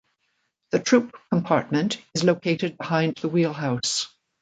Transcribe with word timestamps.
The 0.71 0.79
troop 0.79 1.15
compartment 1.31 2.01
is 2.15 2.23
located 2.23 2.75
behind 2.75 3.17
the 3.17 3.27
wheelhouse. 3.29 4.07